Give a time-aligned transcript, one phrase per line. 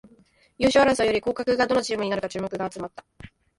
[0.57, 3.05] 優勝争いより降格がどのチームになるかに注目が集まった